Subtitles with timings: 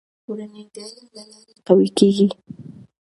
[0.25, 2.27] کورنۍ د علم له لارې قوي کېږي.